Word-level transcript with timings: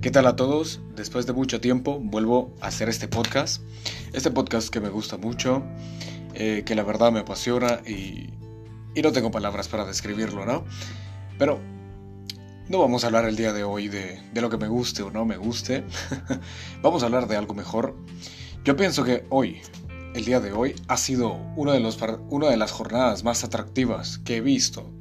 ¿Qué 0.00 0.12
tal 0.12 0.28
a 0.28 0.36
todos? 0.36 0.80
Después 0.94 1.26
de 1.26 1.32
mucho 1.32 1.60
tiempo 1.60 1.98
vuelvo 1.98 2.54
a 2.60 2.68
hacer 2.68 2.88
este 2.88 3.08
podcast. 3.08 3.62
Este 4.12 4.30
podcast 4.30 4.68
que 4.68 4.78
me 4.78 4.90
gusta 4.90 5.16
mucho, 5.16 5.64
eh, 6.34 6.62
que 6.64 6.76
la 6.76 6.84
verdad 6.84 7.10
me 7.10 7.18
apasiona 7.18 7.80
y, 7.84 8.30
y 8.94 9.02
no 9.02 9.10
tengo 9.10 9.32
palabras 9.32 9.66
para 9.66 9.84
describirlo, 9.84 10.46
¿no? 10.46 10.64
Pero 11.36 11.58
no 12.68 12.78
vamos 12.78 13.02
a 13.02 13.08
hablar 13.08 13.24
el 13.24 13.34
día 13.34 13.52
de 13.52 13.64
hoy 13.64 13.88
de, 13.88 14.22
de 14.32 14.40
lo 14.40 14.48
que 14.50 14.56
me 14.56 14.68
guste 14.68 15.02
o 15.02 15.10
no 15.10 15.24
me 15.24 15.36
guste. 15.36 15.82
vamos 16.80 17.02
a 17.02 17.06
hablar 17.06 17.26
de 17.26 17.34
algo 17.34 17.54
mejor. 17.54 17.96
Yo 18.64 18.76
pienso 18.76 19.02
que 19.02 19.26
hoy, 19.30 19.62
el 20.14 20.24
día 20.24 20.38
de 20.38 20.52
hoy, 20.52 20.76
ha 20.86 20.96
sido 20.96 21.32
uno 21.56 21.72
de 21.72 21.80
los, 21.80 21.98
una 22.30 22.48
de 22.50 22.56
las 22.56 22.70
jornadas 22.70 23.24
más 23.24 23.42
atractivas 23.42 24.18
que 24.18 24.36
he 24.36 24.40
visto 24.40 24.92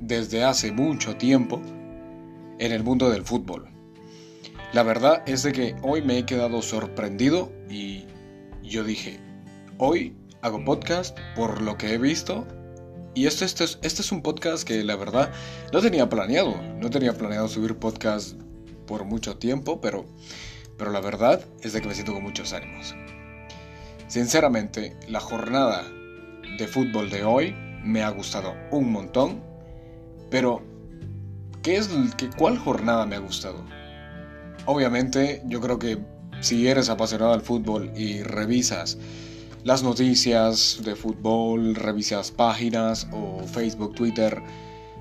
desde 0.00 0.42
hace 0.42 0.72
mucho 0.72 1.14
tiempo 1.14 1.62
en 2.58 2.72
el 2.72 2.82
mundo 2.82 3.08
del 3.08 3.22
fútbol. 3.22 3.79
La 4.72 4.84
verdad 4.84 5.24
es 5.26 5.42
de 5.42 5.50
que 5.50 5.74
hoy 5.82 6.00
me 6.00 6.18
he 6.18 6.24
quedado 6.24 6.62
sorprendido 6.62 7.50
y 7.68 8.04
yo 8.62 8.84
dije, 8.84 9.18
hoy 9.78 10.16
hago 10.42 10.64
podcast 10.64 11.18
por 11.34 11.60
lo 11.60 11.76
que 11.76 11.92
he 11.92 11.98
visto 11.98 12.46
y 13.12 13.26
este, 13.26 13.46
este, 13.46 13.64
es, 13.64 13.80
este 13.82 14.02
es 14.02 14.12
un 14.12 14.22
podcast 14.22 14.62
que 14.62 14.84
la 14.84 14.94
verdad 14.94 15.32
no 15.72 15.80
tenía 15.80 16.08
planeado, 16.08 16.54
no 16.78 16.88
tenía 16.88 17.12
planeado 17.14 17.48
subir 17.48 17.78
podcast 17.78 18.40
por 18.86 19.04
mucho 19.04 19.38
tiempo, 19.38 19.80
pero, 19.80 20.06
pero 20.78 20.92
la 20.92 21.00
verdad 21.00 21.44
es 21.62 21.72
de 21.72 21.80
que 21.80 21.88
me 21.88 21.94
siento 21.94 22.12
con 22.12 22.22
muchos 22.22 22.52
ánimos. 22.52 22.94
Sinceramente, 24.06 24.96
la 25.08 25.18
jornada 25.18 25.82
de 26.58 26.68
fútbol 26.68 27.10
de 27.10 27.24
hoy 27.24 27.56
me 27.82 28.04
ha 28.04 28.10
gustado 28.10 28.54
un 28.70 28.92
montón, 28.92 29.42
pero 30.30 30.62
¿qué 31.60 31.76
es, 31.76 31.90
¿cuál 32.36 32.56
jornada 32.56 33.04
me 33.04 33.16
ha 33.16 33.20
gustado? 33.20 33.64
Obviamente, 34.66 35.42
yo 35.46 35.60
creo 35.60 35.78
que 35.78 35.98
si 36.40 36.68
eres 36.68 36.88
apasionado 36.88 37.32
al 37.32 37.42
fútbol 37.42 37.92
y 37.96 38.22
revisas 38.22 38.98
las 39.64 39.82
noticias 39.82 40.80
de 40.84 40.96
fútbol, 40.96 41.74
revisas 41.74 42.30
páginas 42.30 43.08
o 43.12 43.42
Facebook, 43.46 43.94
Twitter, 43.94 44.42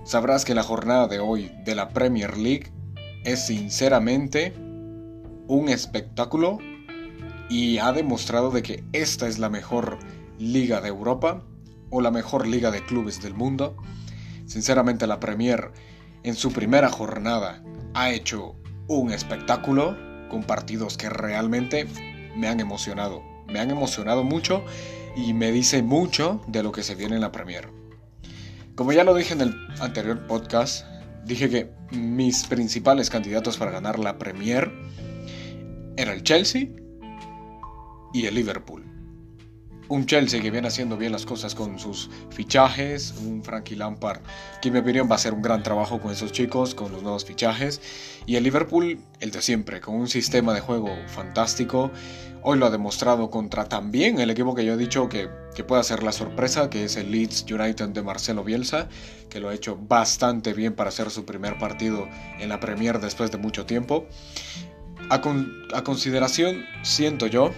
sabrás 0.03 0.43
que 0.43 0.53
la 0.53 0.63
jornada 0.63 1.07
de 1.07 1.19
hoy 1.19 1.51
de 1.63 1.75
la 1.75 1.89
Premier 1.89 2.37
League 2.37 2.71
es 3.23 3.45
sinceramente 3.45 4.53
un 5.47 5.69
espectáculo 5.69 6.57
y 7.49 7.77
ha 7.77 7.93
demostrado 7.93 8.51
de 8.51 8.61
que 8.61 8.83
esta 8.91 9.27
es 9.27 9.39
la 9.39 9.49
mejor 9.49 9.97
liga 10.37 10.81
de 10.81 10.89
Europa 10.89 11.41
o 11.89 12.01
la 12.01 12.11
mejor 12.11 12.45
liga 12.45 12.69
de 12.69 12.83
clubes 12.83 13.21
del 13.21 13.33
mundo. 13.33 13.77
Sinceramente 14.45 15.07
la 15.07 15.21
Premier 15.21 15.71
en 16.23 16.35
su 16.35 16.51
primera 16.51 16.89
jornada 16.89 17.63
ha 17.93 18.11
hecho 18.11 18.55
un 18.89 19.11
espectáculo 19.11 19.95
con 20.29 20.43
partidos 20.43 20.97
que 20.97 21.09
realmente 21.09 21.87
me 22.35 22.47
han 22.47 22.59
emocionado. 22.59 23.23
Me 23.47 23.59
han 23.59 23.71
emocionado 23.71 24.23
mucho 24.23 24.65
y 25.15 25.33
me 25.33 25.51
dice 25.51 25.81
mucho 25.81 26.41
de 26.47 26.63
lo 26.63 26.71
que 26.71 26.83
se 26.83 26.95
viene 26.95 27.15
en 27.15 27.21
la 27.21 27.31
Premier. 27.31 27.69
Como 28.75 28.91
ya 28.91 29.03
lo 29.03 29.15
dije 29.15 29.33
en 29.33 29.41
el 29.41 29.55
anterior 29.79 30.27
podcast, 30.27 30.85
dije 31.25 31.49
que 31.49 31.71
mis 31.91 32.45
principales 32.45 33.09
candidatos 33.09 33.57
para 33.57 33.71
ganar 33.71 33.99
la 33.99 34.17
Premier 34.17 34.71
eran 35.95 36.15
el 36.15 36.23
Chelsea 36.23 36.69
y 38.13 38.25
el 38.25 38.35
Liverpool 38.35 38.88
un 39.89 40.05
Chelsea 40.05 40.39
que 40.39 40.51
viene 40.51 40.67
haciendo 40.67 40.97
bien 40.97 41.11
las 41.11 41.25
cosas 41.25 41.55
con 41.55 41.79
sus 41.79 42.09
fichajes, 42.29 43.15
un 43.25 43.43
Frankie 43.43 43.75
Lampard 43.75 44.21
que 44.61 44.69
en 44.69 44.75
mi 44.75 44.79
opinión 44.79 45.07
va 45.07 45.13
a 45.13 45.15
hacer 45.15 45.33
un 45.33 45.41
gran 45.41 45.63
trabajo 45.63 45.99
con 45.99 46.11
esos 46.11 46.31
chicos, 46.31 46.75
con 46.75 46.91
los 46.91 47.01
nuevos 47.01 47.25
fichajes, 47.25 47.81
y 48.25 48.35
el 48.35 48.43
Liverpool, 48.43 48.99
el 49.19 49.31
de 49.31 49.41
siempre, 49.41 49.81
con 49.81 49.95
un 49.95 50.07
sistema 50.07 50.53
de 50.53 50.61
juego 50.61 50.89
fantástico. 51.07 51.91
Hoy 52.41 52.57
lo 52.57 52.67
ha 52.67 52.69
demostrado 52.69 53.29
contra 53.29 53.67
también 53.67 54.19
el 54.19 54.29
equipo 54.29 54.55
que 54.55 54.63
yo 54.63 54.73
he 54.73 54.77
dicho 54.77 55.09
que, 55.09 55.29
que 55.55 55.63
puede 55.63 55.81
hacer 55.81 56.03
la 56.03 56.11
sorpresa, 56.11 56.69
que 56.69 56.85
es 56.85 56.95
el 56.95 57.11
Leeds 57.11 57.45
United 57.51 57.89
de 57.89 58.01
Marcelo 58.01 58.43
Bielsa, 58.43 58.87
que 59.29 59.39
lo 59.39 59.49
ha 59.49 59.53
hecho 59.53 59.75
bastante 59.75 60.53
bien 60.53 60.73
para 60.73 60.89
hacer 60.89 61.09
su 61.09 61.25
primer 61.25 61.57
partido 61.57 62.07
en 62.39 62.49
la 62.49 62.59
Premier 62.59 62.99
después 62.99 63.31
de 63.31 63.37
mucho 63.37 63.65
tiempo. 63.65 64.05
A, 65.09 65.21
a 65.73 65.83
consideración, 65.83 66.63
siento 66.83 67.27
yo, 67.27 67.51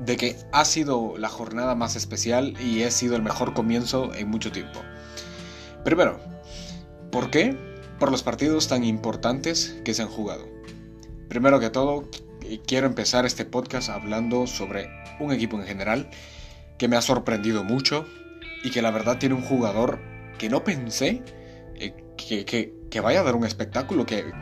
de 0.00 0.16
que 0.16 0.36
ha 0.52 0.64
sido 0.64 1.16
la 1.18 1.28
jornada 1.28 1.74
más 1.74 1.96
especial 1.96 2.54
y 2.60 2.82
ha 2.82 2.90
sido 2.90 3.16
el 3.16 3.22
mejor 3.22 3.54
comienzo 3.54 4.14
en 4.14 4.28
mucho 4.28 4.50
tiempo. 4.50 4.80
Primero, 5.84 6.20
¿por 7.12 7.30
qué? 7.30 7.56
Por 7.98 8.10
los 8.10 8.22
partidos 8.22 8.68
tan 8.68 8.84
importantes 8.84 9.76
que 9.84 9.94
se 9.94 10.02
han 10.02 10.08
jugado. 10.08 10.48
Primero 11.28 11.60
que 11.60 11.70
todo, 11.70 12.08
quiero 12.66 12.86
empezar 12.86 13.26
este 13.26 13.44
podcast 13.44 13.90
hablando 13.90 14.46
sobre 14.46 14.90
un 15.20 15.32
equipo 15.32 15.58
en 15.60 15.66
general 15.66 16.10
que 16.78 16.88
me 16.88 16.96
ha 16.96 17.02
sorprendido 17.02 17.62
mucho 17.62 18.06
y 18.64 18.70
que 18.70 18.82
la 18.82 18.90
verdad 18.90 19.18
tiene 19.18 19.34
un 19.34 19.42
jugador 19.42 20.00
que 20.38 20.48
no 20.48 20.64
pensé 20.64 21.22
eh, 21.76 21.94
que, 22.16 23.00
vaya 23.00 23.20
a 23.20 23.22
dar 23.22 23.36
un 23.36 23.44
espectáculo, 23.44 24.06
que, 24.06 24.32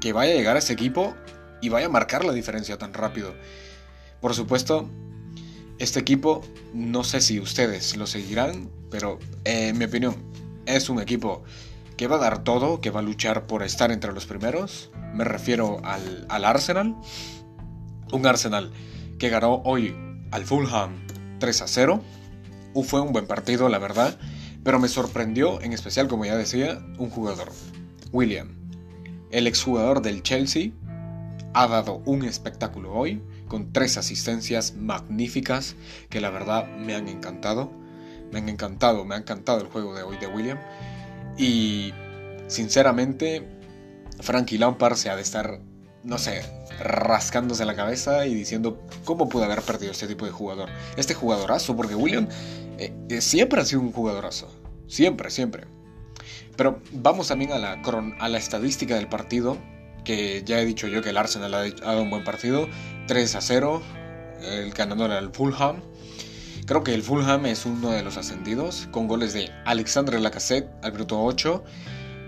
que 0.00 0.12
vaya 0.12 0.32
a 0.32 0.36
llegar 0.36 0.56
a 0.56 0.60
ese 0.60 0.72
equipo 0.72 1.14
y 1.60 1.68
vaya 1.68 1.86
a 1.86 1.90
marcar 1.90 2.24
la 2.24 2.32
diferencia 2.32 2.78
tan 2.78 2.92
rápido. 2.94 3.34
Por 4.22 4.34
supuesto, 4.34 4.88
este 5.78 5.98
equipo, 5.98 6.42
no 6.72 7.02
sé 7.02 7.20
si 7.20 7.40
ustedes 7.40 7.96
lo 7.96 8.06
seguirán, 8.06 8.70
pero 8.88 9.18
en 9.44 9.76
mi 9.76 9.86
opinión, 9.86 10.14
es 10.64 10.88
un 10.88 11.00
equipo 11.00 11.42
que 11.96 12.06
va 12.06 12.16
a 12.16 12.20
dar 12.20 12.44
todo, 12.44 12.80
que 12.80 12.90
va 12.90 13.00
a 13.00 13.02
luchar 13.02 13.48
por 13.48 13.64
estar 13.64 13.90
entre 13.90 14.12
los 14.12 14.26
primeros. 14.26 14.90
Me 15.12 15.24
refiero 15.24 15.80
al, 15.84 16.44
Arsenal. 16.44 16.94
Un 18.12 18.24
Arsenal 18.24 18.70
que 19.18 19.28
ganó 19.28 19.60
hoy 19.64 19.92
al 20.30 20.44
Fulham 20.44 21.04
3 21.40 21.62
a 21.62 21.66
0. 21.66 22.00
Fue 22.84 23.00
un 23.00 23.12
buen 23.12 23.26
partido, 23.26 23.68
la 23.68 23.78
verdad. 23.78 24.16
Pero 24.62 24.78
me 24.78 24.86
sorprendió, 24.86 25.60
en 25.62 25.72
especial, 25.72 26.06
como 26.06 26.24
ya 26.24 26.36
decía, 26.36 26.78
un 26.96 27.10
jugador. 27.10 27.50
William. 28.12 28.54
El 29.32 29.48
exjugador 29.48 30.00
del 30.00 30.22
Chelsea 30.22 30.70
ha 31.54 31.66
dado 31.66 32.02
un 32.06 32.24
espectáculo 32.24 32.92
hoy 32.92 33.20
con 33.52 33.70
tres 33.70 33.98
asistencias 33.98 34.76
magníficas 34.76 35.76
que 36.08 36.22
la 36.22 36.30
verdad 36.30 36.66
me 36.78 36.94
han 36.94 37.06
encantado. 37.06 37.70
Me 38.32 38.38
han 38.38 38.48
encantado, 38.48 39.04
me 39.04 39.14
ha 39.14 39.18
encantado 39.18 39.60
el 39.60 39.66
juego 39.66 39.94
de 39.94 40.02
hoy 40.02 40.16
de 40.16 40.26
William. 40.26 40.58
Y 41.36 41.92
sinceramente, 42.46 43.46
Frankie 44.20 44.56
Lampard 44.56 44.96
se 44.96 45.10
ha 45.10 45.16
de 45.16 45.20
estar, 45.20 45.60
no 46.02 46.16
sé, 46.16 46.40
rascándose 46.80 47.66
la 47.66 47.76
cabeza 47.76 48.24
y 48.24 48.34
diciendo 48.34 48.80
cómo 49.04 49.28
pude 49.28 49.44
haber 49.44 49.60
perdido 49.60 49.92
este 49.92 50.08
tipo 50.08 50.24
de 50.24 50.30
jugador. 50.30 50.70
Este 50.96 51.12
jugadorazo, 51.12 51.76
porque 51.76 51.94
William 51.94 52.28
eh, 52.78 52.94
eh, 53.10 53.20
siempre 53.20 53.60
ha 53.60 53.66
sido 53.66 53.82
un 53.82 53.92
jugadorazo. 53.92 54.48
Siempre, 54.86 55.30
siempre. 55.30 55.66
Pero 56.56 56.80
vamos 56.90 57.28
también 57.28 57.52
a 57.52 57.58
la, 57.58 57.82
a 58.18 58.28
la 58.30 58.38
estadística 58.38 58.94
del 58.94 59.10
partido 59.10 59.58
que 60.04 60.42
ya 60.44 60.60
he 60.60 60.64
dicho 60.64 60.88
yo 60.88 61.02
que 61.02 61.10
el 61.10 61.16
Arsenal 61.16 61.54
ha 61.54 61.70
dado 61.70 62.02
un 62.02 62.10
buen 62.10 62.24
partido, 62.24 62.68
3 63.06 63.34
a 63.34 63.40
0, 63.40 63.82
el 64.42 64.72
ganador 64.72 65.10
el 65.10 65.30
Fulham. 65.30 65.82
Creo 66.66 66.84
que 66.84 66.94
el 66.94 67.02
Fulham 67.02 67.46
es 67.46 67.66
uno 67.66 67.90
de 67.90 68.02
los 68.02 68.16
ascendidos, 68.16 68.88
con 68.90 69.08
goles 69.08 69.32
de 69.32 69.50
Alexandre 69.64 70.20
Lacazette 70.20 70.68
al 70.82 70.92
minuto 70.92 71.20
8, 71.20 71.64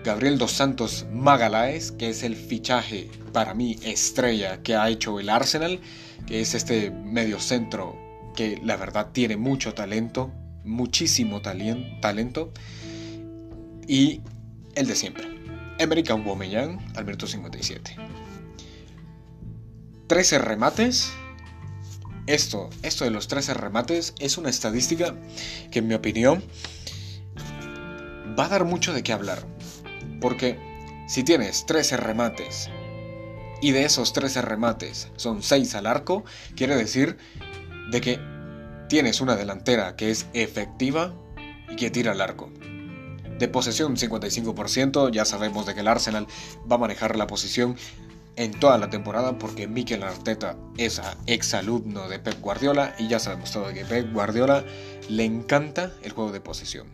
Gabriel 0.05 0.39
Dos 0.39 0.53
Santos 0.53 1.07
Magalaes, 1.11 1.93
que 1.93 2.11
es 2.11 2.23
el 2.23 2.37
fichaje 2.37 3.11
para 3.33 3.55
mí 3.55 3.79
estrella 3.83 4.63
que 4.63 4.77
ha 4.77 4.89
hecho 4.89 5.19
el 5.21 5.29
Arsenal, 5.29 5.81
que 6.27 6.41
es 6.41 6.55
este 6.55 6.91
medio 6.91 7.41
centro 7.41 7.97
que 8.35 8.61
la 8.63 8.77
verdad 8.77 9.11
tiene 9.13 9.37
mucho 9.37 9.75
talento, 9.75 10.33
muchísimo 10.65 11.41
talento, 11.41 12.53
y 13.87 14.21
el 14.75 14.87
de 14.87 14.95
siempre, 14.97 15.34
Emerick 15.79 16.11
Aubameyang 16.11 16.79
al 16.97 17.05
minuto 17.05 17.27
57. 17.27 17.97
13 20.07 20.39
remates. 20.39 21.13
Esto, 22.27 22.71
esto 22.83 23.05
de 23.05 23.11
los 23.11 23.29
13 23.29 23.55
remates 23.55 24.15
es 24.19 24.39
una 24.39 24.49
estadística 24.49 25.15
que 25.71 25.81
en 25.81 25.89
mi 25.89 25.95
opinión 25.95 26.43
va 28.39 28.47
a 28.47 28.49
dar 28.49 28.65
mucho 28.65 28.93
de 28.93 29.03
qué 29.03 29.13
hablar. 29.13 29.47
Porque 30.21 30.59
si 31.09 31.23
tienes 31.23 31.67
13 31.67 31.97
remates 31.97 32.71
y 33.61 33.73
de 33.73 33.85
esos 33.85 34.13
13 34.13 34.43
remates 34.43 35.09
son 35.17 35.43
6 35.43 35.75
al 35.75 35.87
arco, 35.87 36.25
quiere 36.57 36.77
decir 36.77 37.19
de 37.91 38.01
que 38.01 38.21
tienes 38.89 39.21
una 39.21 39.37
delantera 39.37 39.97
que 39.97 40.11
es 40.11 40.27
efectiva 40.33 41.15
y 41.69 41.77
que 41.77 41.91
tira 41.91 42.13
al 42.13 42.21
arco 42.21 42.51
de 43.45 43.49
posesión 43.51 43.95
55%. 43.97 45.11
Ya 45.11 45.27
sabemos 45.27 45.67
de 45.67 45.75
que 45.75 45.81
el 45.81 45.89
Arsenal 45.89 46.27
va 46.71 46.77
a 46.77 46.79
manejar 46.79 47.17
la 47.17 47.27
posición 47.27 47.77
en 48.37 48.59
toda 48.59 48.79
la 48.79 48.89
temporada 48.89 49.39
porque 49.39 49.69
Mikel 49.69 50.03
Arteta 50.03 50.57
es 50.79 51.01
exalumno 51.27 52.09
de 52.09 52.19
Pep 52.19 52.41
Guardiola 52.41 52.95
y 52.99 53.07
ya 53.07 53.19
sabemos 53.19 53.53
todo 53.53 53.73
que 53.75 53.85
Pep 53.85 54.13
Guardiola 54.15 54.65
le 55.11 55.25
encanta 55.25 55.93
el 56.03 56.13
juego 56.13 56.33
de 56.33 56.41
posesión. 56.41 56.89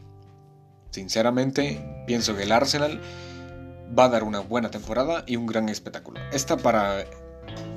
Sinceramente, 0.91 2.05
pienso 2.09 2.37
que 2.37 2.43
el 2.43 2.51
Arsenal 2.51 3.01
va 3.97 4.05
a 4.05 4.09
dar 4.09 4.25
una 4.25 4.41
buena 4.41 4.73
temporada 4.73 5.23
y 5.29 5.37
un 5.37 5.47
gran 5.47 5.69
espectáculo. 5.69 6.21
Está 6.33 6.57
para, 6.57 7.05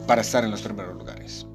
para 0.07 0.21
estar 0.21 0.43
en 0.43 0.49
los 0.49 0.63
primeros 0.63 0.95
lugares. 0.95 1.45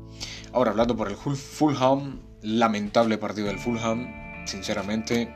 Ahora, 0.53 0.70
hablando 0.70 0.97
por 0.97 1.09
el 1.09 1.17
Fulham, 1.17 2.20
lamentable 2.43 3.19
partido 3.19 3.49
del 3.49 3.59
Fulham, 3.59 4.06
sinceramente 4.47 5.35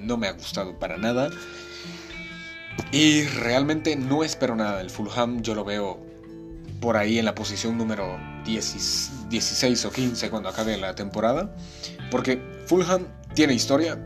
no 0.00 0.16
me 0.16 0.28
ha 0.28 0.32
gustado 0.32 0.78
para 0.78 0.96
nada. 0.96 1.30
Y 2.92 3.24
realmente 3.24 3.96
no 3.96 4.24
espero 4.24 4.56
nada 4.56 4.78
del 4.78 4.90
Fulham, 4.90 5.42
yo 5.42 5.54
lo 5.54 5.64
veo 5.64 6.00
por 6.80 6.96
ahí 6.96 7.18
en 7.18 7.24
la 7.24 7.34
posición 7.34 7.78
número 7.78 8.18
16 8.44 9.84
o 9.84 9.90
15 9.90 10.30
cuando 10.30 10.48
acabe 10.48 10.76
la 10.76 10.94
temporada. 10.94 11.54
Porque 12.10 12.40
Fulham 12.66 13.06
tiene 13.34 13.54
historia, 13.54 13.98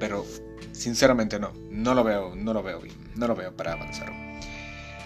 pero 0.00 0.24
sinceramente 0.72 1.38
no, 1.38 1.52
no 1.70 1.94
lo 1.94 2.02
veo, 2.02 2.34
no 2.34 2.52
lo 2.52 2.62
veo 2.62 2.80
bien, 2.80 2.96
no 3.14 3.26
lo 3.28 3.36
veo 3.36 3.56
para 3.56 3.74
avanzar. 3.74 4.12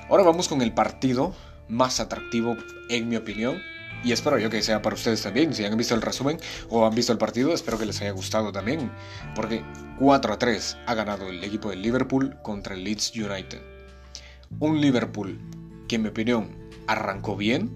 Ahora 0.08 0.22
vamos 0.22 0.48
con 0.48 0.62
el 0.62 0.72
partido 0.72 1.34
más 1.68 1.98
atractivo, 2.00 2.56
en 2.88 3.08
mi 3.08 3.16
opinión, 3.16 3.60
y 4.04 4.12
espero 4.12 4.38
yo 4.38 4.50
que 4.50 4.62
sea 4.62 4.82
para 4.82 4.94
ustedes 4.94 5.22
también. 5.22 5.54
Si 5.54 5.64
han 5.64 5.76
visto 5.76 5.94
el 5.94 6.02
resumen 6.02 6.38
o 6.68 6.86
han 6.86 6.94
visto 6.94 7.12
el 7.12 7.18
partido, 7.18 7.52
espero 7.52 7.78
que 7.78 7.86
les 7.86 8.00
haya 8.00 8.12
gustado 8.12 8.52
también. 8.52 8.90
Porque 9.34 9.64
4 9.98 10.32
a 10.32 10.38
3 10.38 10.76
ha 10.86 10.94
ganado 10.94 11.28
el 11.28 11.42
equipo 11.42 11.70
del 11.70 11.82
Liverpool 11.82 12.36
contra 12.42 12.74
el 12.74 12.84
Leeds 12.84 13.12
United. 13.16 13.60
Un 14.60 14.80
Liverpool 14.80 15.38
que 15.88 15.96
en 15.96 16.02
mi 16.02 16.08
opinión 16.08 16.56
arrancó 16.86 17.36
bien, 17.36 17.70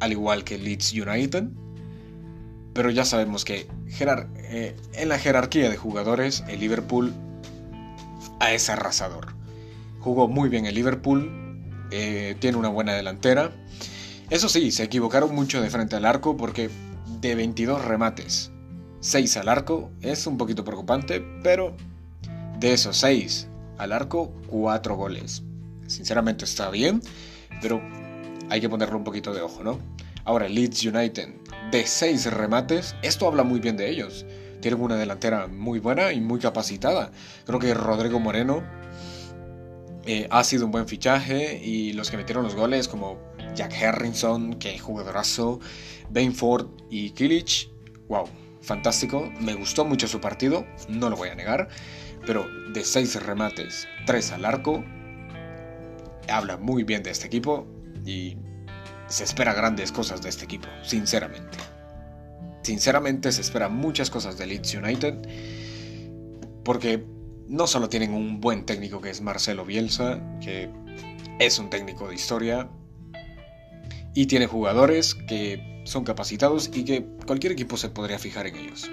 al 0.00 0.12
igual 0.12 0.44
que 0.44 0.58
Leeds 0.58 0.92
United. 0.92 1.44
Pero 2.72 2.90
ya 2.90 3.04
sabemos 3.04 3.44
que 3.44 3.68
eh, 3.98 4.76
en 4.94 5.08
la 5.08 5.18
jerarquía 5.18 5.68
de 5.68 5.76
jugadores 5.76 6.44
el 6.48 6.60
Liverpool 6.60 7.12
es 8.48 8.70
arrasador. 8.70 9.34
Jugó 10.00 10.28
muy 10.28 10.48
bien 10.48 10.66
el 10.66 10.74
Liverpool, 10.74 11.30
eh, 11.90 12.36
tiene 12.40 12.56
una 12.56 12.68
buena 12.68 12.94
delantera 12.94 13.52
eso 14.30 14.48
sí, 14.48 14.70
se 14.70 14.84
equivocaron 14.84 15.34
mucho 15.34 15.60
de 15.60 15.70
frente 15.70 15.96
al 15.96 16.04
arco 16.04 16.36
porque 16.36 16.70
de 17.20 17.34
22 17.34 17.84
remates, 17.84 18.52
6 19.00 19.36
al 19.38 19.48
arco 19.48 19.90
es 20.00 20.26
un 20.26 20.38
poquito 20.38 20.64
preocupante, 20.64 21.20
pero 21.42 21.76
de 22.58 22.72
esos 22.72 22.96
6 22.98 23.48
al 23.78 23.92
arco, 23.92 24.32
4 24.48 24.94
goles. 24.94 25.42
Sinceramente 25.86 26.44
está 26.44 26.70
bien, 26.70 27.02
pero 27.60 27.82
hay 28.50 28.60
que 28.60 28.68
ponerle 28.68 28.94
un 28.94 29.04
poquito 29.04 29.34
de 29.34 29.40
ojo, 29.40 29.64
¿no? 29.64 29.80
Ahora, 30.24 30.48
Leeds 30.48 30.84
United, 30.84 31.28
de 31.72 31.86
6 31.86 32.32
remates, 32.32 32.94
esto 33.02 33.26
habla 33.26 33.42
muy 33.42 33.58
bien 33.58 33.76
de 33.76 33.90
ellos. 33.90 34.26
Tienen 34.60 34.80
una 34.80 34.96
delantera 34.96 35.46
muy 35.46 35.80
buena 35.80 36.12
y 36.12 36.20
muy 36.20 36.38
capacitada. 36.38 37.10
Creo 37.46 37.58
que 37.58 37.72
Rodrigo 37.74 38.20
Moreno 38.20 38.62
eh, 40.04 40.28
ha 40.30 40.44
sido 40.44 40.66
un 40.66 40.72
buen 40.72 40.86
fichaje 40.86 41.60
y 41.64 41.94
los 41.94 42.10
que 42.10 42.16
metieron 42.16 42.44
los 42.44 42.54
goles 42.54 42.86
como 42.86 43.18
Jack 43.54 43.74
Harrison, 43.82 44.54
que 44.54 44.78
jugadorazo, 44.78 45.60
Bainford 46.10 46.68
y 46.90 47.10
Kilich, 47.10 47.70
wow, 48.08 48.26
fantástico, 48.60 49.30
me 49.40 49.54
gustó 49.54 49.84
mucho 49.84 50.06
su 50.08 50.20
partido, 50.20 50.66
no 50.88 51.10
lo 51.10 51.16
voy 51.16 51.28
a 51.28 51.34
negar, 51.34 51.68
pero 52.26 52.46
de 52.72 52.84
6 52.84 53.22
remates, 53.24 53.86
3 54.06 54.32
al 54.32 54.44
arco, 54.44 54.84
habla 56.28 56.56
muy 56.56 56.84
bien 56.84 57.02
de 57.02 57.10
este 57.10 57.26
equipo 57.26 57.66
y 58.04 58.36
se 59.08 59.24
espera 59.24 59.52
grandes 59.52 59.92
cosas 59.92 60.22
de 60.22 60.28
este 60.28 60.44
equipo, 60.44 60.68
sinceramente. 60.82 61.58
Sinceramente 62.62 63.32
se 63.32 63.40
espera 63.40 63.68
muchas 63.68 64.10
cosas 64.10 64.38
de 64.38 64.46
Leeds 64.46 64.74
United 64.74 65.14
porque 66.64 67.04
no 67.48 67.66
solo 67.66 67.88
tienen 67.88 68.14
un 68.14 68.40
buen 68.40 68.64
técnico 68.64 69.00
que 69.00 69.10
es 69.10 69.20
Marcelo 69.20 69.64
Bielsa, 69.64 70.20
que 70.40 70.70
es 71.40 71.58
un 71.58 71.70
técnico 71.70 72.08
de 72.08 72.14
historia, 72.14 72.68
y 74.14 74.26
tiene 74.26 74.46
jugadores 74.46 75.14
que 75.14 75.82
son 75.84 76.04
capacitados 76.04 76.70
y 76.72 76.84
que 76.84 77.06
cualquier 77.26 77.52
equipo 77.52 77.76
se 77.76 77.88
podría 77.88 78.18
fijar 78.18 78.46
en 78.46 78.56
ellos. 78.56 78.90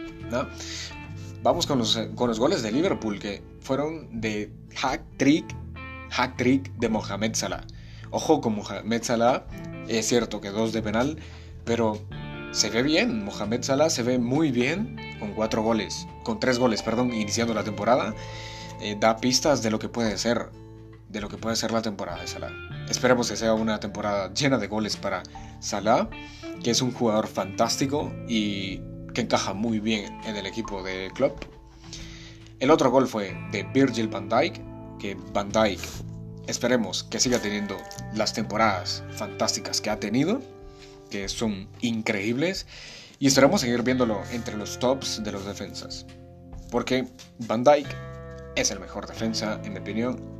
Vamos 1.43 1.67
con 1.67 1.79
los, 1.79 1.97
con 2.15 2.27
los 2.27 2.39
goles 2.39 2.63
de 2.63 2.71
Liverpool 2.71 3.19
que 3.19 3.43
fueron 3.61 4.21
de 4.21 4.51
hack 4.75 5.03
trick, 5.17 5.45
hack 6.09 6.35
trick 6.37 6.71
de 6.77 6.89
Mohamed 6.89 7.35
Salah. 7.35 7.65
Ojo 8.09 8.41
con 8.41 8.55
Mohamed 8.55 9.03
Salah, 9.03 9.45
es 9.87 10.07
cierto 10.07 10.41
que 10.41 10.49
dos 10.49 10.73
de 10.73 10.81
penal, 10.81 11.17
pero 11.65 12.01
se 12.51 12.69
ve 12.69 12.83
bien. 12.83 13.23
Mohamed 13.23 13.63
Salah 13.63 13.89
se 13.89 14.03
ve 14.03 14.17
muy 14.17 14.51
bien 14.51 14.97
con 15.19 15.33
cuatro 15.33 15.61
goles, 15.61 16.07
con 16.23 16.39
tres 16.39 16.59
goles, 16.59 16.81
perdón, 16.81 17.13
iniciando 17.13 17.53
la 17.53 17.63
temporada. 17.63 18.13
Eh, 18.81 18.95
da 18.99 19.17
pistas 19.17 19.63
de 19.63 19.71
lo 19.71 19.79
que 19.79 19.89
puede 19.89 20.17
ser, 20.17 20.49
de 21.09 21.21
lo 21.21 21.29
que 21.29 21.37
puede 21.37 21.55
ser 21.55 21.71
la 21.71 21.81
temporada 21.81 22.21
de 22.21 22.27
Salah. 22.27 22.51
Esperemos 22.89 23.29
que 23.29 23.35
sea 23.35 23.53
una 23.53 23.79
temporada 23.79 24.33
llena 24.33 24.57
de 24.57 24.67
goles 24.67 24.95
para 24.95 25.23
Salah, 25.59 26.09
que 26.63 26.71
es 26.71 26.81
un 26.81 26.93
jugador 26.93 27.27
fantástico 27.27 28.13
y 28.27 28.81
que 29.13 29.21
encaja 29.21 29.53
muy 29.53 29.79
bien 29.79 30.19
en 30.25 30.35
el 30.35 30.45
equipo 30.45 30.81
de 30.83 31.11
club. 31.13 31.33
El 32.59 32.71
otro 32.71 32.89
gol 32.89 33.07
fue 33.07 33.37
de 33.51 33.63
Virgil 33.63 34.07
van 34.07 34.29
Dijk, 34.29 34.61
que 34.99 35.15
Van 35.33 35.49
Dijk 35.49 35.79
esperemos 36.47 37.03
que 37.03 37.19
siga 37.19 37.39
teniendo 37.39 37.77
las 38.13 38.33
temporadas 38.33 39.03
fantásticas 39.11 39.81
que 39.81 39.89
ha 39.89 39.99
tenido, 39.99 40.41
que 41.09 41.27
son 41.29 41.67
increíbles, 41.81 42.65
y 43.19 43.27
esperamos 43.27 43.61
seguir 43.61 43.83
viéndolo 43.83 44.21
entre 44.31 44.55
los 44.55 44.79
tops 44.79 45.23
de 45.23 45.31
los 45.31 45.45
defensas. 45.45 46.05
Porque 46.71 47.07
Van 47.39 47.63
Dijk 47.63 47.87
es 48.55 48.71
el 48.71 48.79
mejor 48.79 49.07
defensa, 49.07 49.59
en 49.63 49.73
mi 49.73 49.79
opinión, 49.79 50.36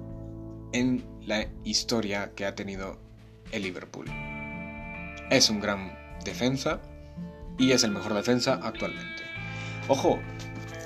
en 0.74 1.06
la 1.26 1.48
historia 1.64 2.32
que 2.36 2.46
ha 2.46 2.56
tenido 2.56 2.98
el 3.52 3.64
Liverpool. 3.64 4.06
Es 5.30 5.50
un 5.50 5.60
gran 5.60 5.98
defensa 6.24 6.82
y 7.58 7.72
es 7.72 7.84
el 7.84 7.92
mejor 7.92 8.14
defensa 8.14 8.60
actualmente. 8.64 9.24
Ojo, 9.88 10.20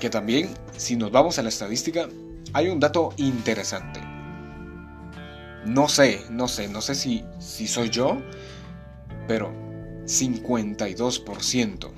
que 0.00 0.10
también 0.10 0.50
si 0.76 0.96
nos 0.96 1.12
vamos 1.12 1.38
a 1.38 1.42
la 1.42 1.48
estadística, 1.48 2.08
hay 2.52 2.68
un 2.68 2.80
dato 2.80 3.14
interesante. 3.16 4.00
No 5.64 5.88
sé, 5.88 6.20
no 6.30 6.48
sé, 6.48 6.68
no 6.68 6.80
sé 6.80 6.94
si, 6.94 7.24
si 7.38 7.68
soy 7.68 7.88
yo, 7.90 8.20
pero 9.28 9.52
52% 10.06 11.90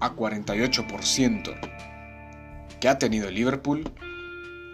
a 0.00 0.16
48% 0.16 1.60
que 2.80 2.88
ha 2.88 2.98
tenido 2.98 3.28
el 3.28 3.34
Liverpool 3.34 3.84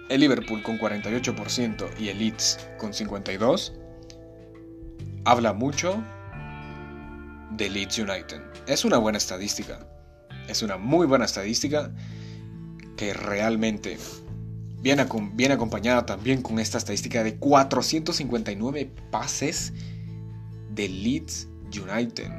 el 0.09 0.21
Liverpool 0.21 0.63
con 0.63 0.79
48% 0.79 1.89
y 1.99 2.09
el 2.09 2.19
Leeds 2.19 2.59
con 2.79 2.93
52%, 2.93 3.73
habla 5.25 5.53
mucho 5.53 6.03
de 7.51 7.71
Leeds 7.71 7.99
United. 7.99 8.41
Es 8.67 8.85
una 8.85 8.99
buena 8.99 9.19
estadística. 9.19 9.87
Es 10.49 10.63
una 10.63 10.77
muy 10.77 11.07
buena 11.07 11.25
estadística 11.25 11.91
que 12.97 13.13
realmente 13.13 13.99
viene, 14.81 15.03
acompañada 15.53 16.07
también 16.07 16.43
con 16.43 16.59
esta 16.59 16.79
estadística 16.79 17.25
de 17.25 17.37
459 17.37 18.91
pases 19.11 19.73
de 20.71 20.89
Leeds 20.89 21.49
United 21.67 22.31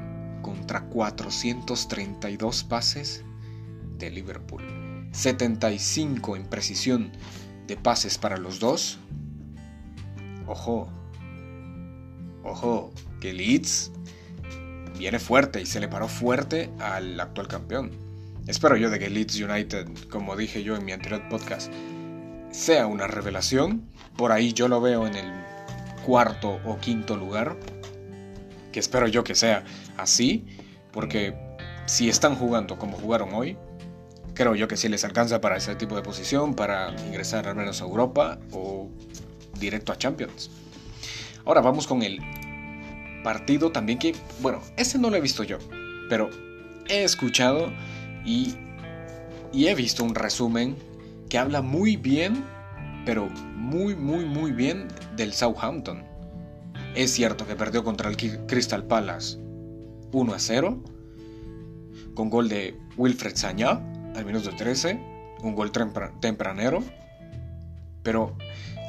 contra 0.42 0.86
432 0.86 2.64
pases 2.64 3.24
de 3.98 4.10
Liverpool. 4.10 4.64
75 5.12 6.36
en 6.36 6.46
precisión 6.46 7.12
de 7.68 7.78
pases 7.78 8.18
para 8.18 8.38
los 8.38 8.60
dos. 8.60 8.98
Ojo, 10.48 10.90
ojo, 12.44 12.94
que 13.20 13.34
Leeds 13.34 13.92
viene 14.98 15.20
fuerte 15.20 15.62
y 15.62 15.66
se 15.66 15.80
le 15.80 15.88
paró 15.88 16.08
fuerte 16.08 16.72
al 16.80 17.20
actual 17.20 17.48
campeón. 17.48 17.92
Espero 18.48 18.78
yo 18.78 18.90
de 18.90 18.98
que 18.98 19.10
Leeds 19.10 19.42
United, 19.42 19.88
como 20.10 20.38
dije 20.38 20.64
yo 20.64 20.76
en 20.76 20.86
mi 20.86 20.94
anterior 20.94 21.28
podcast, 21.30 21.72
sea 22.52 22.88
una 22.88 23.08
revelación. 23.08 23.90
Por 24.16 24.32
ahí 24.32 24.54
yo 24.54 24.70
lo 24.70 24.80
veo 24.80 25.06
en 25.06 25.16
el 25.16 25.32
cuarto 26.06 26.62
o 26.66 26.80
quinto 26.80 27.18
lugar. 27.18 27.58
Que 28.72 28.80
espero 28.80 29.08
yo 29.08 29.24
que 29.26 29.36
sea 29.36 29.66
así. 29.98 30.46
Porque 30.94 31.36
si 31.86 32.08
están 32.08 32.36
jugando 32.36 32.78
como 32.78 32.98
jugaron 32.98 33.34
hoy, 33.34 33.58
creo 34.38 34.54
yo 34.54 34.68
que 34.68 34.78
sí 34.78 34.88
les 34.88 35.04
alcanza 35.04 35.42
para 35.42 35.58
ese 35.58 35.76
tipo 35.76 35.96
de 35.96 36.04
posición, 36.04 36.54
para 36.54 36.94
ingresar 37.08 37.48
al 37.48 37.56
menos 37.56 37.82
a 37.82 37.86
Europa 37.86 38.38
o 38.52 38.88
directo 39.60 39.92
a 39.92 39.98
Champions. 39.98 40.52
Ahora 41.44 41.62
vamos 41.62 41.88
con 41.88 42.04
el 42.04 42.20
partido 43.24 43.72
también 43.72 43.98
que, 43.98 44.16
bueno, 44.40 44.62
ese 44.78 45.00
no 45.00 45.10
lo 45.10 45.16
he 45.16 45.22
visto 45.22 45.44
yo, 45.44 45.58
pero 46.08 46.30
he 46.88 47.04
escuchado 47.04 47.74
y, 48.24 48.54
y 49.52 49.68
he 49.68 49.74
visto 49.74 50.04
un 50.04 50.14
resumen 50.14 50.76
que 51.30 51.40
habla 51.40 51.64
muy 51.64 51.98
bien, 51.98 52.46
pero 53.08 53.30
muy, 53.56 53.96
muy, 53.96 54.26
muy 54.26 54.52
bien 54.52 54.88
del 55.16 55.34
Southampton. 55.34 56.04
Es 56.94 57.12
cierto 57.12 57.48
que 57.48 57.56
perdió 57.56 57.84
contra 57.84 58.08
el 58.08 58.18
Crystal 58.46 58.86
Palace 58.86 59.40
1 60.12 60.34
a 60.34 60.40
0, 60.40 60.84
con 62.14 62.30
gol 62.30 62.50
de 62.50 62.78
Wilfred 62.98 63.36
Sañá, 63.36 63.82
al 64.18 64.26
minuto 64.26 64.50
13, 64.50 65.00
un 65.44 65.56
gol 65.56 65.72
tempranero, 65.72 66.84
Pero 68.02 68.36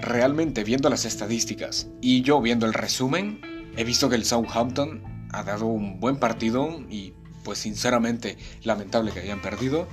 realmente 0.00 0.64
viendo 0.64 0.88
las 0.88 1.04
estadísticas 1.04 1.88
y 2.00 2.22
yo 2.22 2.40
viendo 2.40 2.66
el 2.66 2.72
resumen, 2.72 3.40
he 3.76 3.84
visto 3.84 4.08
que 4.08 4.14
el 4.14 4.24
Southampton 4.24 5.28
ha 5.32 5.42
dado 5.42 5.66
un 5.66 6.00
buen 6.00 6.18
partido 6.18 6.80
y 6.88 7.12
pues 7.44 7.58
sinceramente 7.58 8.38
lamentable 8.62 9.12
que 9.12 9.20
hayan 9.20 9.42
perdido, 9.42 9.86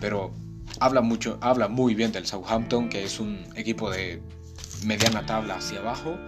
pero 0.00 0.32
habla 0.80 1.00
mucho, 1.00 1.38
habla 1.40 1.68
muy 1.68 1.94
bien 1.94 2.10
del 2.10 2.26
Southampton, 2.26 2.88
que 2.88 3.04
es 3.04 3.20
un 3.20 3.44
equipo 3.54 3.88
de 3.90 4.20
mediana 4.84 5.24
tabla 5.26 5.56
hacia 5.56 5.78
abajo 5.78 6.18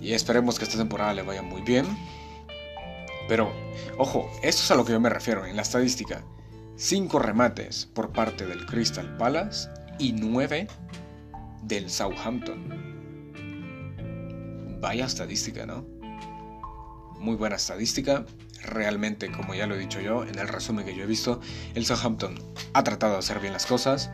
y 0.00 0.12
esperemos 0.12 0.58
que 0.58 0.64
esta 0.64 0.78
temporada 0.78 1.12
le 1.12 1.22
vaya 1.22 1.42
muy 1.42 1.62
bien. 1.62 1.86
Pero, 3.26 3.50
ojo, 3.98 4.30
esto 4.42 4.62
es 4.62 4.70
a 4.70 4.74
lo 4.76 4.84
que 4.84 4.92
yo 4.92 5.00
me 5.00 5.08
refiero 5.08 5.44
en 5.46 5.56
la 5.56 5.62
estadística. 5.62 6.22
5 6.76 7.20
remates 7.20 7.86
por 7.86 8.10
parte 8.10 8.46
del 8.46 8.66
Crystal 8.66 9.16
Palace 9.16 9.68
y 10.00 10.12
9 10.12 10.66
del 11.62 11.88
Southampton. 11.88 12.82
Vaya 14.80 15.06
estadística, 15.06 15.66
¿no? 15.66 15.86
Muy 17.20 17.36
buena 17.36 17.54
estadística. 17.56 18.26
Realmente, 18.64 19.30
como 19.30 19.54
ya 19.54 19.68
lo 19.68 19.76
he 19.76 19.78
dicho 19.78 20.00
yo, 20.00 20.24
en 20.24 20.36
el 20.36 20.48
resumen 20.48 20.84
que 20.84 20.96
yo 20.96 21.04
he 21.04 21.06
visto, 21.06 21.40
el 21.76 21.86
Southampton 21.86 22.34
ha 22.72 22.82
tratado 22.82 23.12
de 23.12 23.20
hacer 23.20 23.38
bien 23.38 23.52
las 23.52 23.66
cosas. 23.66 24.10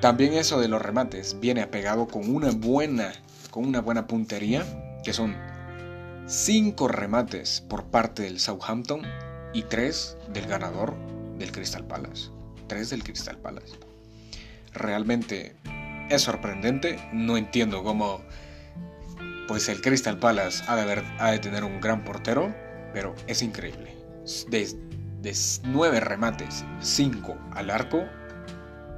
También 0.00 0.34
eso 0.34 0.58
de 0.58 0.66
los 0.66 0.82
remates 0.82 1.38
viene 1.38 1.62
apegado 1.62 2.08
con 2.08 2.28
una 2.34 2.50
buena, 2.50 3.12
con 3.50 3.66
una 3.66 3.80
buena 3.80 4.08
puntería, 4.08 4.64
que 5.04 5.12
son 5.12 5.36
5 6.26 6.88
remates 6.88 7.60
por 7.60 7.84
parte 7.84 8.24
del 8.24 8.40
Southampton 8.40 9.02
y 9.52 9.62
3 9.62 10.16
del 10.32 10.46
ganador 10.46 11.13
del 11.38 11.52
Crystal 11.52 11.86
Palace. 11.86 12.30
3 12.68 12.90
del 12.90 13.04
Crystal 13.04 13.38
Palace. 13.38 13.74
Realmente 14.72 15.56
es 16.10 16.22
sorprendente. 16.22 16.98
No 17.12 17.36
entiendo 17.36 17.82
cómo 17.82 18.20
pues 19.46 19.68
el 19.68 19.80
Crystal 19.80 20.18
Palace 20.18 20.64
ha 20.68 20.76
de, 20.76 20.82
haber, 20.82 21.04
ha 21.18 21.30
de 21.30 21.38
tener 21.38 21.64
un 21.64 21.80
gran 21.80 22.04
portero, 22.04 22.54
pero 22.92 23.14
es 23.26 23.42
increíble. 23.42 23.94
De, 24.48 24.66
de 25.20 25.36
9 25.64 26.00
remates, 26.00 26.64
5 26.80 27.36
al 27.52 27.70
arco, 27.70 28.04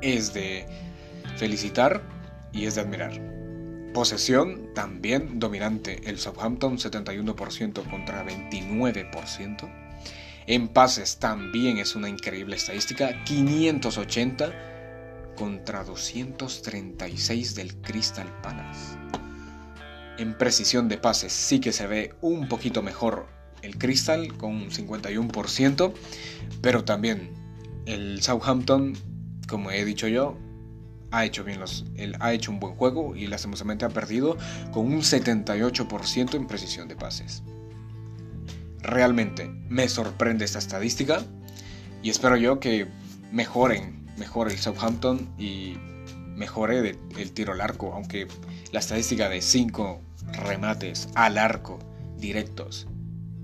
es 0.02 0.32
de 0.32 0.66
felicitar 1.36 2.02
y 2.52 2.66
es 2.66 2.76
de 2.76 2.82
admirar. 2.82 3.20
Posesión 3.92 4.74
también 4.74 5.38
dominante, 5.40 6.00
el 6.04 6.18
Southampton 6.18 6.78
71% 6.78 7.90
contra 7.90 8.24
29%. 8.24 9.85
En 10.48 10.68
pases 10.68 11.18
también 11.18 11.78
es 11.78 11.96
una 11.96 12.08
increíble 12.08 12.54
estadística, 12.54 13.24
580 13.24 15.34
contra 15.36 15.82
236 15.82 17.56
del 17.56 17.74
Crystal 17.78 18.32
Palace. 18.42 18.96
En 20.18 20.38
precisión 20.38 20.88
de 20.88 20.98
pases 20.98 21.32
sí 21.32 21.58
que 21.58 21.72
se 21.72 21.88
ve 21.88 22.14
un 22.20 22.46
poquito 22.46 22.80
mejor 22.80 23.26
el 23.62 23.76
Crystal 23.76 24.36
con 24.36 24.52
un 24.52 24.70
51%, 24.70 25.92
pero 26.60 26.84
también 26.84 27.32
el 27.86 28.22
Southampton, 28.22 28.92
como 29.48 29.72
he 29.72 29.84
dicho 29.84 30.06
yo, 30.06 30.38
ha 31.10 31.24
hecho 31.24 31.42
bien 31.42 31.58
los, 31.58 31.86
ha 32.20 32.32
hecho 32.32 32.52
un 32.52 32.60
buen 32.60 32.74
juego 32.74 33.16
y 33.16 33.26
lastimosamente 33.26 33.84
ha 33.84 33.88
perdido 33.88 34.38
con 34.72 34.86
un 34.86 35.00
78% 35.00 36.36
en 36.36 36.46
precisión 36.46 36.86
de 36.86 36.94
pases. 36.94 37.42
Realmente 38.86 39.48
me 39.68 39.88
sorprende 39.88 40.44
esta 40.44 40.58
estadística 40.58 41.22
y 42.02 42.10
espero 42.10 42.36
yo 42.36 42.60
que 42.60 42.86
mejoren 43.32 43.96
mejore 44.16 44.52
el 44.52 44.58
Southampton 44.58 45.28
y 45.38 45.76
mejore 46.34 46.98
el 47.16 47.32
tiro 47.32 47.52
al 47.52 47.60
arco, 47.60 47.92
aunque 47.94 48.26
la 48.72 48.80
estadística 48.80 49.28
de 49.28 49.40
5 49.40 50.00
remates 50.44 51.08
al 51.14 51.38
arco 51.38 51.78
directos 52.16 52.86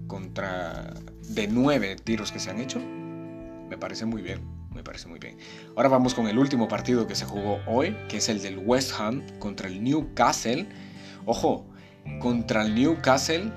contra 0.06 0.94
de 1.28 1.48
9 1.48 1.96
tiros 1.96 2.32
que 2.32 2.38
se 2.38 2.50
han 2.50 2.60
hecho, 2.60 2.78
me 2.78 3.78
parece 3.78 4.04
muy 4.04 4.22
bien, 4.22 4.40
me 4.74 4.82
parece 4.82 5.08
muy 5.08 5.18
bien. 5.18 5.38
Ahora 5.76 5.88
vamos 5.88 6.14
con 6.14 6.26
el 6.26 6.38
último 6.38 6.68
partido 6.68 7.06
que 7.06 7.14
se 7.14 7.24
jugó 7.24 7.60
hoy, 7.66 7.96
que 8.08 8.18
es 8.18 8.28
el 8.28 8.42
del 8.42 8.58
West 8.58 8.92
Ham 8.98 9.22
contra 9.38 9.68
el 9.68 9.82
Newcastle. 9.82 10.68
Ojo, 11.24 11.66
contra 12.20 12.62
el 12.62 12.74
Newcastle 12.74 13.50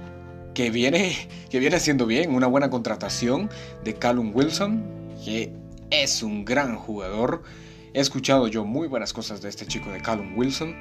que 0.55 0.71
viene, 0.71 1.15
que 1.51 1.59
viene 1.59 1.75
haciendo 1.75 2.07
bien, 2.07 2.33
una 2.33 2.47
buena 2.47 2.71
contratación 2.71 3.51
de 3.83 3.93
Callum 3.93 4.31
Wilson, 4.33 4.83
que 5.23 5.53
es 5.91 6.23
un 6.23 6.45
gran 6.45 6.77
jugador. 6.77 7.43
He 7.93 7.99
escuchado 7.99 8.47
yo 8.47 8.65
muy 8.65 8.87
buenas 8.87 9.13
cosas 9.13 9.41
de 9.41 9.49
este 9.49 9.67
chico 9.67 9.91
de 9.91 10.01
Callum 10.01 10.35
Wilson. 10.35 10.73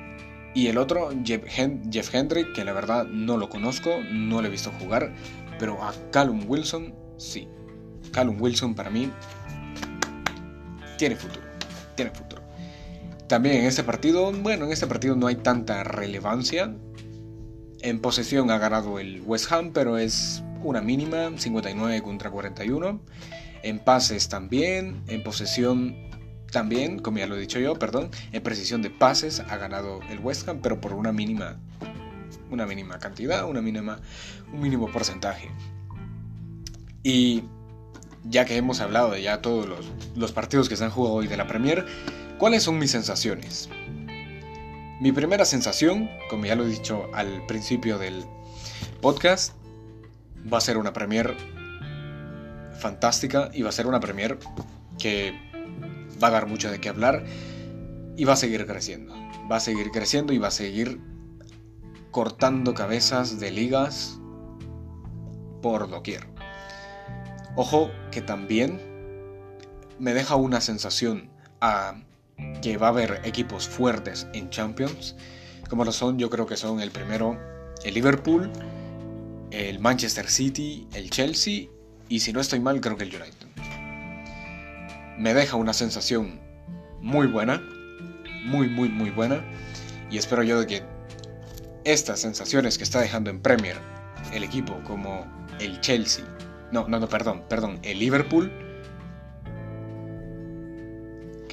Y 0.54 0.68
el 0.68 0.78
otro, 0.78 1.10
Jeff, 1.24 1.42
Hendrick, 2.14 2.52
que 2.54 2.64
la 2.64 2.72
verdad 2.72 3.04
no 3.04 3.36
lo 3.36 3.50
conozco, 3.50 3.90
no 4.10 4.40
le 4.40 4.48
he 4.48 4.50
visto 4.50 4.70
jugar, 4.80 5.12
pero 5.58 5.82
a 5.82 5.92
Callum 6.12 6.44
Wilson 6.48 6.94
sí. 7.18 7.48
Callum 8.12 8.40
Wilson 8.40 8.76
para 8.76 8.90
mí 8.90 9.10
tiene 10.96 11.16
futuro, 11.16 11.42
tiene 11.96 12.12
futuro. 12.12 12.42
También 13.26 13.56
en 13.56 13.64
este 13.64 13.82
partido, 13.82 14.30
bueno, 14.30 14.66
en 14.66 14.72
este 14.72 14.86
partido 14.86 15.16
no 15.16 15.26
hay 15.26 15.34
tanta 15.34 15.82
relevancia. 15.82 16.72
En 17.84 18.00
posesión 18.00 18.50
ha 18.50 18.56
ganado 18.56 18.98
el 18.98 19.20
West 19.26 19.52
Ham, 19.52 19.72
pero 19.74 19.98
es 19.98 20.42
una 20.62 20.80
mínima, 20.80 21.30
59 21.36 22.00
contra 22.00 22.30
41. 22.30 22.98
En 23.62 23.78
pases 23.78 24.30
también, 24.30 25.02
en 25.06 25.22
posesión 25.22 25.94
también, 26.50 26.98
como 26.98 27.18
ya 27.18 27.26
lo 27.26 27.36
he 27.36 27.40
dicho 27.40 27.58
yo, 27.58 27.74
perdón, 27.78 28.08
en 28.32 28.42
precisión 28.42 28.80
de 28.80 28.88
pases 28.88 29.40
ha 29.40 29.58
ganado 29.58 30.00
el 30.08 30.18
West 30.20 30.48
Ham, 30.48 30.60
pero 30.62 30.80
por 30.80 30.94
una 30.94 31.12
mínima, 31.12 31.60
una 32.50 32.64
mínima 32.64 32.98
cantidad, 32.98 33.46
una 33.46 33.60
mínima, 33.60 34.00
un 34.50 34.62
mínimo 34.62 34.90
porcentaje. 34.90 35.50
Y 37.02 37.44
ya 38.22 38.46
que 38.46 38.56
hemos 38.56 38.80
hablado 38.80 39.10
de 39.10 39.20
ya 39.20 39.42
todos 39.42 39.68
los, 39.68 39.92
los 40.16 40.32
partidos 40.32 40.70
que 40.70 40.76
se 40.76 40.84
han 40.84 40.90
jugado 40.90 41.16
hoy 41.16 41.26
de 41.26 41.36
la 41.36 41.46
Premier, 41.46 41.84
¿cuáles 42.38 42.62
son 42.62 42.78
mis 42.78 42.92
sensaciones? 42.92 43.68
Mi 45.04 45.12
primera 45.12 45.44
sensación, 45.44 46.08
como 46.30 46.46
ya 46.46 46.54
lo 46.54 46.64
he 46.64 46.68
dicho 46.68 47.10
al 47.12 47.44
principio 47.44 47.98
del 47.98 48.24
podcast, 49.02 49.52
va 50.50 50.56
a 50.56 50.60
ser 50.62 50.78
una 50.78 50.94
Premier 50.94 51.36
fantástica 52.78 53.50
y 53.52 53.60
va 53.60 53.68
a 53.68 53.72
ser 53.72 53.86
una 53.86 54.00
Premier 54.00 54.38
que 54.98 55.38
va 56.22 56.28
a 56.28 56.30
dar 56.30 56.46
mucho 56.46 56.70
de 56.70 56.80
qué 56.80 56.88
hablar 56.88 57.22
y 58.16 58.24
va 58.24 58.32
a 58.32 58.36
seguir 58.36 58.64
creciendo. 58.64 59.14
Va 59.52 59.56
a 59.56 59.60
seguir 59.60 59.90
creciendo 59.90 60.32
y 60.32 60.38
va 60.38 60.48
a 60.48 60.50
seguir 60.50 60.98
cortando 62.10 62.72
cabezas 62.72 63.38
de 63.38 63.50
ligas 63.50 64.18
por 65.60 65.90
doquier. 65.90 66.26
Ojo 67.56 67.90
que 68.10 68.22
también 68.22 68.80
me 69.98 70.14
deja 70.14 70.36
una 70.36 70.62
sensación 70.62 71.28
a 71.60 71.94
que 72.62 72.76
va 72.76 72.86
a 72.88 72.90
haber 72.90 73.20
equipos 73.24 73.68
fuertes 73.68 74.26
en 74.32 74.50
Champions, 74.50 75.16
como 75.68 75.84
lo 75.84 75.92
son, 75.92 76.18
yo 76.18 76.30
creo 76.30 76.46
que 76.46 76.56
son 76.56 76.80
el 76.80 76.90
primero 76.90 77.38
el 77.84 77.94
Liverpool, 77.94 78.50
el 79.50 79.78
Manchester 79.78 80.28
City, 80.28 80.86
el 80.94 81.10
Chelsea 81.10 81.68
y 82.08 82.20
si 82.20 82.32
no 82.32 82.40
estoy 82.40 82.60
mal, 82.60 82.80
creo 82.80 82.96
que 82.96 83.04
el 83.04 83.14
United. 83.14 83.46
Me 85.18 85.32
deja 85.34 85.56
una 85.56 85.72
sensación 85.72 86.40
muy 87.00 87.26
buena, 87.26 87.62
muy, 88.44 88.68
muy, 88.68 88.88
muy 88.88 89.10
buena. 89.10 89.44
Y 90.10 90.18
espero 90.18 90.42
yo 90.42 90.60
de 90.60 90.66
que 90.66 90.82
estas 91.84 92.20
sensaciones 92.20 92.78
que 92.78 92.84
está 92.84 93.00
dejando 93.00 93.30
en 93.30 93.40
Premier 93.40 93.76
el 94.32 94.42
equipo 94.42 94.80
como 94.84 95.26
el 95.60 95.80
Chelsea, 95.80 96.24
no, 96.72 96.88
no, 96.88 96.98
no, 96.98 97.08
perdón, 97.08 97.44
perdón, 97.48 97.78
el 97.82 97.98
Liverpool, 97.98 98.50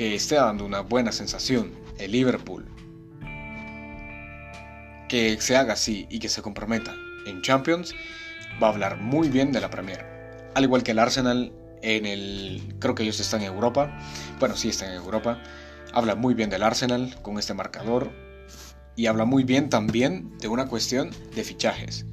que 0.01 0.15
esté 0.15 0.33
dando 0.33 0.65
una 0.65 0.79
buena 0.79 1.11
sensación 1.11 1.73
el 1.99 2.13
Liverpool, 2.13 2.65
que 5.07 5.39
se 5.39 5.55
haga 5.55 5.73
así 5.73 6.07
y 6.09 6.17
que 6.17 6.27
se 6.27 6.41
comprometa 6.41 6.95
en 7.27 7.43
Champions, 7.43 7.93
va 8.59 8.65
a 8.65 8.71
hablar 8.71 8.97
muy 8.97 9.29
bien 9.29 9.51
de 9.51 9.61
la 9.61 9.69
Premier. 9.69 10.03
Al 10.55 10.63
igual 10.63 10.81
que 10.81 10.89
el 10.89 10.97
Arsenal 10.97 11.53
en 11.83 12.07
el 12.07 12.77
creo 12.79 12.95
que 12.95 13.03
ellos 13.03 13.19
están 13.19 13.41
en 13.41 13.53
Europa. 13.53 13.95
Bueno 14.39 14.55
sí 14.55 14.69
están 14.69 14.89
en 14.89 14.95
Europa. 14.95 15.39
Habla 15.93 16.15
muy 16.15 16.33
bien 16.33 16.49
del 16.49 16.63
Arsenal 16.63 17.15
con 17.21 17.37
este 17.37 17.53
marcador. 17.53 18.09
Y 18.95 19.05
habla 19.05 19.25
muy 19.25 19.43
bien 19.43 19.69
también 19.69 20.35
de 20.39 20.47
una 20.47 20.65
cuestión 20.65 21.11
de 21.35 21.43
fichajes. 21.43 22.07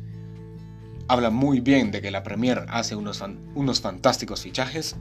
Habla 1.09 1.31
muy 1.31 1.61
bien 1.61 1.91
de 1.91 2.03
que 2.03 2.11
la 2.11 2.23
Premier 2.23 2.67
hace 2.69 2.97
unos, 2.97 3.25
unos 3.55 3.81
fantásticos 3.81 4.43
fichajes 4.43 4.95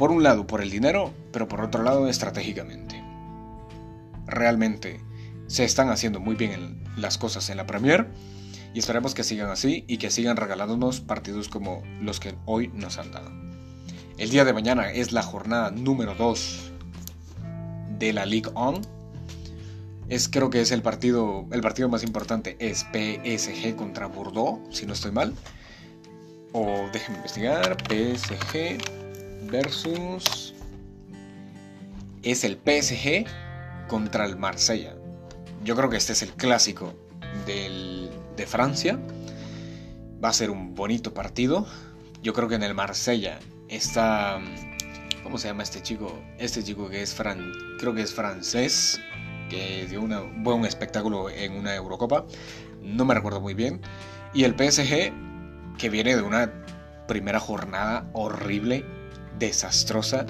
por 0.00 0.12
un 0.12 0.22
lado 0.22 0.46
por 0.46 0.62
el 0.62 0.70
dinero 0.70 1.12
pero 1.30 1.46
por 1.46 1.60
otro 1.60 1.82
lado 1.82 2.08
estratégicamente 2.08 3.04
realmente 4.24 4.98
se 5.46 5.64
están 5.64 5.90
haciendo 5.90 6.20
muy 6.20 6.36
bien 6.36 6.82
las 6.96 7.18
cosas 7.18 7.50
en 7.50 7.58
la 7.58 7.66
Premier 7.66 8.08
y 8.72 8.78
esperemos 8.78 9.12
que 9.12 9.24
sigan 9.24 9.50
así 9.50 9.84
y 9.88 9.98
que 9.98 10.10
sigan 10.10 10.38
regalándonos 10.38 11.02
partidos 11.02 11.50
como 11.50 11.82
los 12.00 12.18
que 12.18 12.34
hoy 12.46 12.68
nos 12.68 12.96
han 12.96 13.12
dado. 13.12 13.30
El 14.16 14.30
día 14.30 14.46
de 14.46 14.54
mañana 14.54 14.90
es 14.90 15.12
la 15.12 15.22
jornada 15.22 15.70
número 15.70 16.14
2 16.14 16.72
de 17.98 18.14
la 18.14 18.24
League 18.24 18.50
On. 18.54 18.80
Es, 20.08 20.30
creo 20.30 20.48
que 20.48 20.62
es 20.62 20.72
el 20.72 20.80
partido, 20.80 21.44
el 21.52 21.60
partido 21.60 21.90
más 21.90 22.04
importante 22.04 22.56
es 22.58 22.86
PSG 22.94 23.76
contra 23.76 24.06
Bordeaux, 24.06 24.60
si 24.74 24.86
no 24.86 24.94
estoy 24.94 25.12
mal. 25.12 25.34
O 26.52 26.88
déjenme 26.90 27.18
investigar, 27.18 27.76
PSG 27.86 29.09
versus... 29.50 30.54
Es 32.22 32.44
el 32.44 32.56
PSG 32.56 33.26
contra 33.88 34.26
el 34.26 34.36
Marsella. 34.36 34.94
Yo 35.64 35.74
creo 35.74 35.88
que 35.88 35.96
este 35.96 36.12
es 36.12 36.22
el 36.22 36.32
clásico 36.34 36.94
de 37.46 38.46
Francia. 38.46 38.98
Va 40.22 40.28
a 40.28 40.32
ser 40.32 40.50
un 40.50 40.74
bonito 40.74 41.14
partido. 41.14 41.66
Yo 42.22 42.34
creo 42.34 42.48
que 42.48 42.54
en 42.56 42.62
el 42.62 42.74
Marsella 42.74 43.38
está... 43.68 44.38
¿Cómo 45.22 45.38
se 45.38 45.48
llama 45.48 45.62
este 45.62 45.82
chico? 45.82 46.18
Este 46.38 46.62
chico 46.62 46.88
que 46.88 47.02
es 47.02 47.14
fran, 47.14 47.52
creo 47.78 47.94
que 47.94 48.02
es 48.02 48.12
francés, 48.12 49.00
que 49.48 49.86
dio 49.86 50.00
un 50.00 50.42
buen 50.42 50.64
espectáculo 50.64 51.30
en 51.30 51.52
una 51.52 51.74
Eurocopa. 51.74 52.26
No 52.82 53.04
me 53.04 53.14
recuerdo 53.14 53.40
muy 53.40 53.54
bien. 53.54 53.80
Y 54.34 54.44
el 54.44 54.52
PSG, 54.52 55.12
que 55.78 55.88
viene 55.90 56.16
de 56.16 56.22
una 56.22 56.52
primera 57.06 57.40
jornada 57.40 58.10
horrible, 58.12 58.84
desastrosa, 59.38 60.26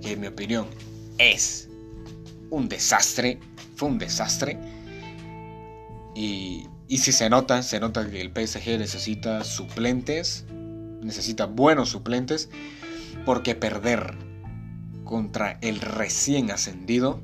que 0.00 0.12
en 0.12 0.20
mi 0.20 0.26
opinión 0.26 0.66
es 1.18 1.68
un 2.50 2.68
desastre. 2.68 3.38
Fue 3.76 3.88
un 3.88 3.98
desastre. 3.98 4.58
Y, 6.14 6.68
y 6.88 6.98
si 6.98 7.12
se 7.12 7.28
nota, 7.28 7.62
se 7.62 7.80
nota 7.80 8.08
que 8.08 8.20
el 8.20 8.30
PSG 8.30 8.78
necesita 8.78 9.42
suplentes, 9.44 10.44
necesita 11.02 11.46
buenos 11.46 11.90
suplentes, 11.90 12.50
porque 13.24 13.54
perder 13.54 14.16
contra 15.04 15.58
el 15.60 15.80
recién 15.80 16.50
ascendido 16.50 17.20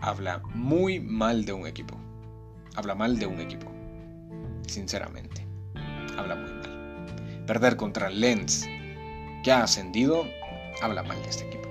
habla 0.00 0.40
muy 0.54 1.00
mal 1.00 1.44
de 1.44 1.52
un 1.52 1.66
equipo. 1.66 1.98
Habla 2.76 2.94
mal 2.94 3.18
de 3.18 3.26
un 3.26 3.40
equipo. 3.40 3.66
Sinceramente. 4.66 5.44
Habla 6.16 6.36
muy 6.36 6.50
mal. 6.50 7.44
Perder 7.46 7.76
contra 7.76 8.10
Lens, 8.10 8.66
ha 9.50 9.62
ascendido, 9.62 10.24
habla 10.82 11.02
mal 11.02 11.22
de 11.22 11.28
este 11.28 11.44
equipo. 11.44 11.68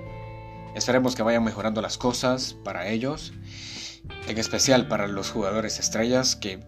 Esperemos 0.74 1.14
que 1.14 1.22
vayan 1.22 1.44
mejorando 1.44 1.80
las 1.80 1.98
cosas 1.98 2.54
para 2.64 2.88
ellos. 2.88 3.32
En 4.28 4.38
especial 4.38 4.88
para 4.88 5.08
los 5.08 5.30
jugadores 5.30 5.78
estrellas 5.78 6.36
que 6.36 6.60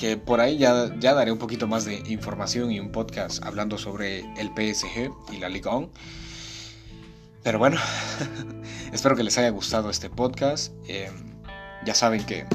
que 0.00 0.16
por 0.16 0.40
ahí 0.40 0.56
ya, 0.56 0.98
ya 0.98 1.12
daré 1.12 1.30
un 1.30 1.36
poquito 1.36 1.68
más 1.68 1.84
de 1.84 1.96
información 2.08 2.72
y 2.72 2.80
un 2.80 2.90
podcast 2.90 3.44
hablando 3.44 3.76
sobre 3.76 4.20
el 4.40 4.48
PSG 4.48 5.12
y 5.30 5.36
la 5.36 5.50
Liga 5.50 5.76
1. 5.76 5.90
Pero 7.42 7.58
bueno, 7.58 7.76
espero 8.94 9.14
que 9.14 9.22
les 9.22 9.36
haya 9.36 9.50
gustado 9.50 9.90
este 9.90 10.08
podcast. 10.08 10.72
Em, 10.88 11.34
ya 11.84 11.94
saben 11.94 12.24
que 12.24 12.46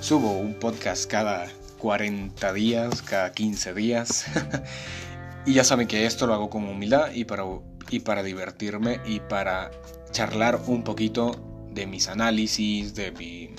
subo 0.00 0.32
un 0.32 0.58
podcast 0.58 1.04
cada 1.04 1.48
40 1.80 2.50
días, 2.54 3.02
cada 3.02 3.30
15 3.32 3.74
días. 3.74 4.24
y 5.46 5.54
ya 5.54 5.64
saben 5.64 5.88
que 5.88 6.06
esto 6.06 6.26
lo 6.26 6.34
hago 6.34 6.50
con 6.50 6.68
humildad 6.68 7.12
y 7.12 7.24
para, 7.24 7.44
y 7.90 8.00
para 8.00 8.22
divertirme 8.22 9.00
y 9.06 9.20
para 9.20 9.70
charlar 10.10 10.60
un 10.66 10.82
poquito 10.82 11.68
de 11.70 11.86
mis 11.86 12.08
análisis, 12.08 12.94
de 12.94 13.12
mi 13.12 13.50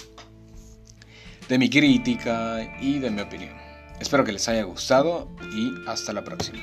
de 1.48 1.58
mi 1.58 1.70
crítica 1.70 2.78
y 2.80 3.00
de 3.00 3.10
mi 3.10 3.22
opinión. 3.22 3.54
Espero 4.00 4.24
que 4.24 4.32
les 4.32 4.48
haya 4.48 4.64
gustado 4.64 5.30
y 5.54 5.74
hasta 5.86 6.14
la 6.14 6.24
próxima. 6.24 6.60